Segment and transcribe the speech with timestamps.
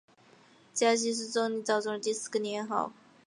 [0.73, 2.91] 嘉熙是宋理宗赵昀的第四个年号。